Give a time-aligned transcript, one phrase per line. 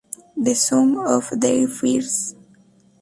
[0.35, 2.33] The sum of their fears.